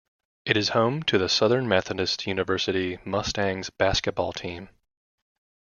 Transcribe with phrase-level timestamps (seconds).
[0.47, 4.69] It is home to the Southern Methodist University Mustangs basketball team.